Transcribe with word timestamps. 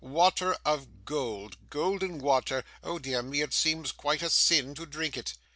Water 0.03 0.57
of 0.65 1.05
gold, 1.05 1.57
golden 1.69 2.17
water! 2.17 2.63
O 2.81 2.97
dear 2.97 3.21
me, 3.21 3.41
it 3.41 3.53
seems 3.53 3.91
quite 3.91 4.23
a 4.23 4.31
sin 4.31 4.73
to 4.73 4.87
drink 4.87 5.15
it! 5.15 5.35